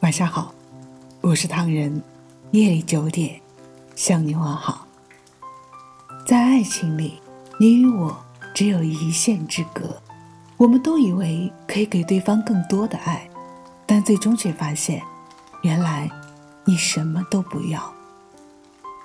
[0.00, 0.52] 晚上好，
[1.22, 2.02] 我是唐人，
[2.50, 3.40] 夜里九点
[3.94, 4.86] 向你问好。
[6.26, 7.18] 在爱情里，
[7.58, 8.14] 你与我
[8.54, 9.96] 只有一线之隔，
[10.58, 13.26] 我们都以为可以给对方更多的爱，
[13.86, 15.02] 但最终却发现，
[15.62, 16.10] 原来
[16.66, 17.92] 你什么都不要。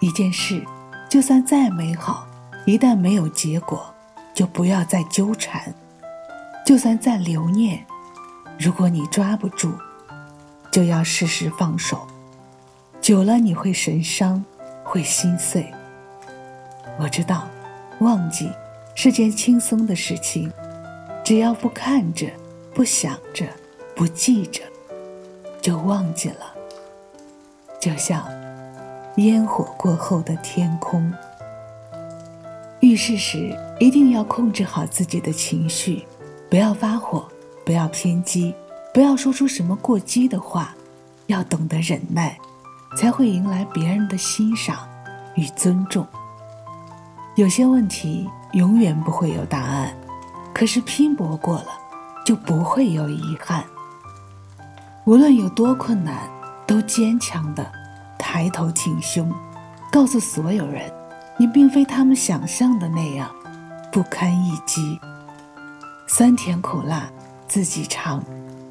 [0.01, 0.61] 一件事，
[1.09, 2.27] 就算再美好，
[2.65, 3.85] 一旦没有结果，
[4.33, 5.71] 就不要再纠缠；
[6.65, 7.85] 就算再留念，
[8.59, 9.71] 如果你抓不住。
[10.69, 12.05] 就要适时放手，
[13.01, 14.43] 久了你会神伤，
[14.83, 15.73] 会心碎。
[16.99, 17.47] 我知道，
[17.99, 18.51] 忘记
[18.93, 20.51] 是件轻松的事情，
[21.23, 22.27] 只要不看着，
[22.75, 23.47] 不想着，
[23.95, 24.61] 不记着，
[25.61, 26.53] 就忘记了。
[27.79, 28.23] 就像
[29.15, 31.11] 烟火过后的天空。
[32.81, 36.05] 遇事时一定要控制好自己的情绪，
[36.51, 37.27] 不要发火，
[37.67, 38.55] 不要偏激。
[38.93, 40.73] 不要说出什么过激的话，
[41.25, 42.39] 要懂得忍耐，
[42.97, 44.87] 才会迎来别人的欣赏
[45.35, 46.07] 与尊重。
[47.35, 49.93] 有些问题永远不会有答案，
[50.53, 51.67] 可是拼搏过了，
[52.25, 53.65] 就不会有遗憾。
[55.03, 56.17] 无论有多困难，
[56.65, 57.69] 都坚强的
[58.17, 59.29] 抬头挺胸，
[59.91, 60.89] 告诉所有人，
[61.37, 63.29] 你并非他们想象的那样
[63.91, 64.97] 不堪一击。
[66.07, 67.09] 酸甜苦辣
[67.47, 68.23] 自己尝。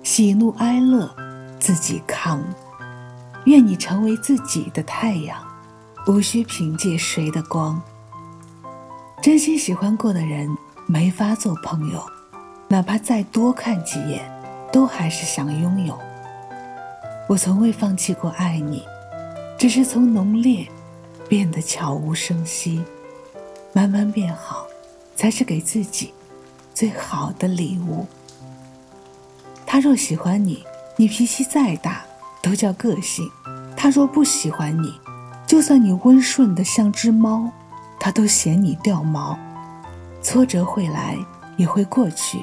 [0.03, 1.11] 喜怒哀乐，
[1.59, 2.41] 自己扛。
[3.47, 5.37] 愿你成为自己的太阳，
[6.07, 7.83] 无需凭借谁的光。
[9.21, 10.49] 真心喜欢过的人，
[10.87, 12.01] 没法做朋友，
[12.69, 14.23] 哪怕再多看几眼，
[14.73, 15.99] 都还是想拥有。
[17.29, 18.85] 我从未放弃过爱你，
[19.59, 20.69] 只是从浓烈
[21.29, 22.85] 变得悄无声息，
[23.73, 24.65] 慢慢变好，
[25.17, 26.15] 才是给自己
[26.73, 28.07] 最好的礼物。
[29.77, 30.65] 他若喜欢你，
[30.97, 32.03] 你脾气再大
[32.41, 33.27] 都叫个性；
[33.77, 34.99] 他若不喜欢你，
[35.47, 37.51] 就算你温顺的像只猫，
[38.01, 39.39] 他都嫌你掉毛。
[40.23, 41.19] 挫折会来，
[41.59, 42.39] 也会过去；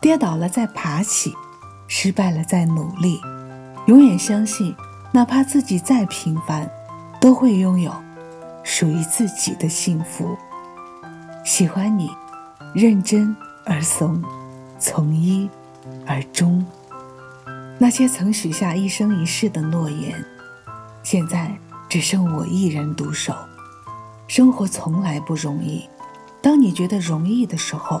[0.00, 1.34] 跌倒了再爬起，
[1.86, 3.20] 失败了再努力。
[3.86, 4.74] 永远相信，
[5.12, 6.66] 哪怕自己再平凡，
[7.20, 7.94] 都会拥有
[8.64, 10.34] 属于自己的幸福。
[11.44, 12.10] 喜欢你，
[12.72, 13.36] 认真
[13.66, 14.24] 而怂，
[14.78, 15.46] 从一。
[16.06, 16.64] 而终，
[17.78, 20.24] 那些曾许下一生一世的诺言，
[21.02, 21.50] 现在
[21.88, 23.34] 只剩我一人独守。
[24.28, 25.88] 生活从来不容易，
[26.40, 28.00] 当你觉得容易的时候，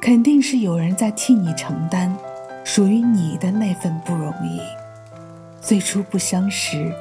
[0.00, 2.14] 肯定是有人在替你承担
[2.64, 4.60] 属于你的那份不容易。
[5.60, 6.94] 最初不相识，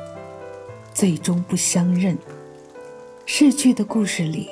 [0.94, 2.18] 最终不相认。
[3.26, 4.50] 逝去的故事里，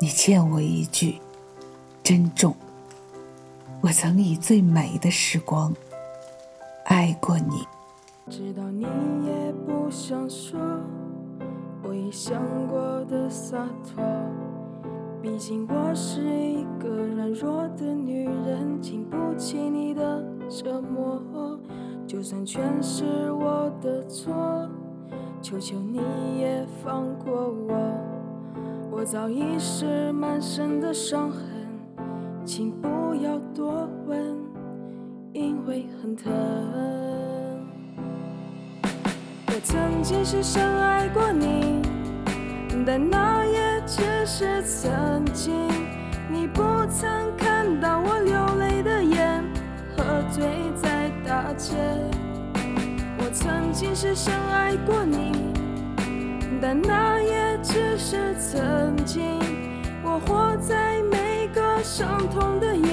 [0.00, 1.18] 你欠我一句
[2.02, 2.56] 珍重。
[3.80, 5.72] 我曾以最美的时光
[6.86, 7.64] 爱过你，
[8.28, 8.82] 知道你
[9.24, 10.58] 也不想说，
[11.84, 14.02] 我已想过的洒脱。
[15.22, 21.22] 毕竟我是一个软弱的女人，经不起你的折磨。
[22.04, 24.68] 就算全是我的错，
[25.40, 26.00] 求求你
[26.40, 27.76] 也放过我。
[28.90, 31.42] 我早已是满身的伤痕。
[32.44, 32.88] 请不
[33.22, 34.36] 要多问，
[35.32, 36.32] 因为很疼。
[39.46, 41.82] 我曾经是深爱过你，
[42.86, 45.68] 但那也只是曾经。
[46.30, 49.42] 你不曾看到我流泪的眼，
[49.96, 50.44] 喝醉
[50.76, 51.74] 在大街。
[53.18, 55.32] 我曾经是深爱过你，
[56.60, 59.40] 但那也只是曾经。
[60.04, 61.66] 我活在每个。
[61.80, 62.87] 伤痛的夜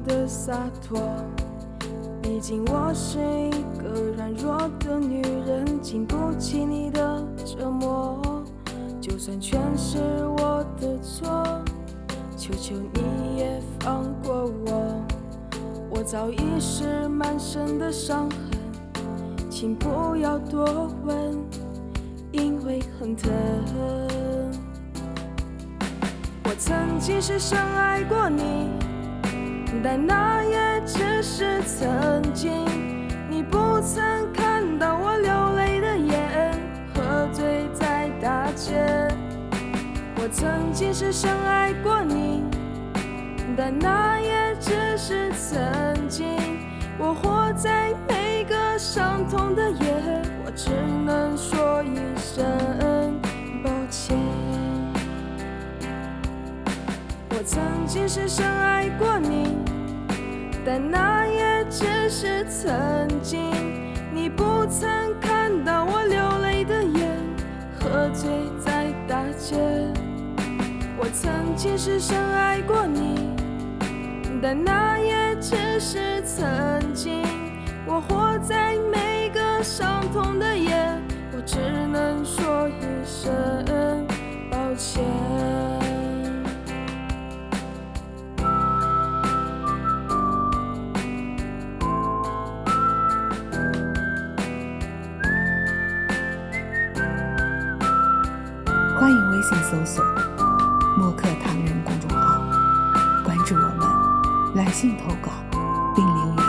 [0.00, 1.00] 的洒脱。
[2.22, 3.50] 毕竟我是一
[3.82, 8.44] 个软弱的女人，经不起你的折磨。
[9.00, 9.98] 就算全是
[10.38, 11.28] 我的错，
[12.36, 15.04] 求求你也放过我。
[15.90, 18.40] 我早已是满身的伤痕，
[19.50, 21.36] 请不要多问。
[22.30, 23.32] 因为很疼。
[26.44, 28.68] 我曾经是深爱过你，
[29.82, 32.66] 但那也只是曾经。
[33.30, 36.60] 你不曾看到我流泪的眼，
[36.94, 38.74] 喝醉在大街。
[40.16, 42.42] 我曾经是深爱过你，
[43.56, 46.26] 但那也只是曾经。
[46.98, 50.70] 我活在每个伤痛的夜，我只
[51.06, 52.44] 能说一声
[53.62, 54.18] 抱歉。
[57.30, 59.56] 我曾经是深爱过你，
[60.70, 63.50] 但那也只是曾经。
[64.12, 67.08] 你不曾看到我流泪的眼，
[67.80, 68.28] 喝醉
[68.60, 69.56] 在大街。
[70.98, 73.34] 我曾经是深爱过你，
[74.42, 77.22] 但那也只是曾经。
[77.86, 80.70] 我活在每个伤痛的夜，
[99.56, 100.04] 搜索
[100.98, 102.42] “墨客唐人”公众号，
[103.24, 105.30] 关注我们，来信投稿
[105.94, 106.44] 并留言，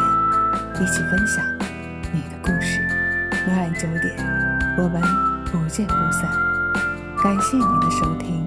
[0.82, 1.44] 一起分享
[2.14, 2.82] 你的故事。
[3.48, 4.16] 每晚九点，
[4.78, 5.02] 我们
[5.46, 6.30] 不见不散。
[7.24, 8.44] 感谢你的收听，